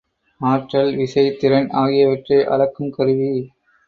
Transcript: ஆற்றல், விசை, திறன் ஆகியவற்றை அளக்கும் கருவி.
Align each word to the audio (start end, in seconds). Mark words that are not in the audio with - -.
ஆற்றல், 0.41 0.95
விசை, 0.95 1.25
திறன் 1.35 1.69
ஆகியவற்றை 1.73 2.39
அளக்கும் 2.45 2.89
கருவி. 2.89 3.29